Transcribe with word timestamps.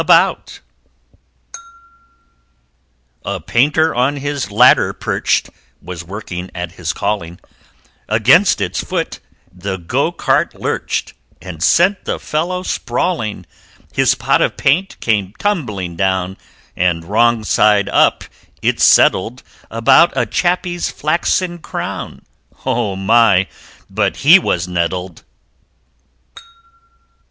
A 0.01 0.35
Painter 3.45 3.93
on 3.93 4.17
a 4.17 4.33
ladder 4.49 4.93
perched, 4.93 5.51
Was 5.79 6.03
working 6.03 6.49
at 6.55 6.71
his 6.71 6.91
calling 6.91 7.39
Against 8.09 8.61
its 8.61 8.83
foot 8.83 9.19
the 9.53 9.77
Go 9.77 10.11
cart 10.11 10.55
lurched 10.55 11.13
And 11.39 11.61
sent 11.61 12.05
the 12.05 12.17
fellow 12.17 12.63
sprawling 12.63 13.45
His 13.93 14.15
pot 14.15 14.41
of 14.41 14.57
paint 14.57 14.99
came 15.01 15.33
tumbling 15.37 15.97
down 15.97 16.35
And 16.75 17.05
wrong 17.05 17.43
side 17.43 17.87
up, 17.87 18.23
it 18.63 18.79
settled 18.79 19.43
About 19.69 20.17
a 20.17 20.25
Chappie's 20.25 20.89
flaxen 20.89 21.59
crown 21.59 22.23
Oh, 22.65 22.95
my! 22.95 23.47
but 23.87 24.15
he 24.25 24.39
was 24.39 24.67
nettled! 24.67 25.23